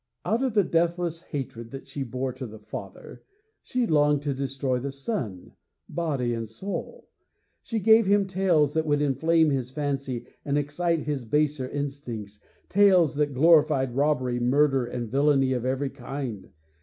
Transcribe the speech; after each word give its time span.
Out 0.25 0.41
of 0.41 0.55
the 0.55 0.63
deathless 0.63 1.21
hatred 1.21 1.69
that 1.69 1.85
she 1.87 2.01
bore 2.01 2.33
to 2.33 2.47
the 2.47 2.57
father, 2.57 3.21
she 3.61 3.85
longed 3.85 4.23
to 4.23 4.33
destroy 4.33 4.79
the 4.79 4.91
son, 4.91 5.51
body 5.87 6.33
and 6.33 6.49
soul. 6.49 7.07
She 7.61 7.77
gave 7.79 8.07
him 8.07 8.25
tales 8.25 8.73
that 8.73 8.87
would 8.87 8.99
inflame 8.99 9.51
his 9.51 9.69
fancy 9.69 10.25
and 10.43 10.57
excite 10.57 11.01
his 11.01 11.23
baser 11.25 11.69
instincts, 11.69 12.39
tales 12.67 13.13
that 13.13 13.35
glorified 13.35 13.95
robbery, 13.95 14.39
murder 14.39 14.87
and 14.87 15.07
villainy 15.07 15.53
of 15.53 15.65
every 15.65 15.91
kind. 15.91 16.49